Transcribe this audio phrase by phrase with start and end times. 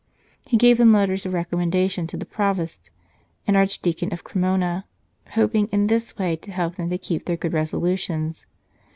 [0.47, 2.89] He gave them letters of recommendation to the Provost
[3.45, 4.85] and Archdeacon of Cremona,
[5.33, 8.47] hoping in this way to help them to keep their good resolu tions.